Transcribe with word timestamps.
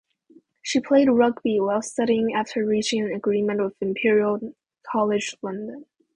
She 0.63 0.79
played 0.79 1.11
rugby 1.11 1.59
while 1.59 1.83
studying 1.83 2.33
after 2.33 2.65
reaching 2.65 3.03
an 3.05 3.13
agreement 3.13 3.63
with 3.63 3.75
Imperial 3.81 4.55
College 4.83 5.35
London. 5.43 5.85